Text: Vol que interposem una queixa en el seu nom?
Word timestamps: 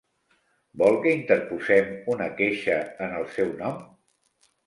Vol 0.81 0.95
que 1.03 1.11
interposem 1.17 1.91
una 2.15 2.29
queixa 2.41 2.79
en 3.09 3.13
el 3.21 3.27
seu 3.35 3.53
nom? 3.63 3.77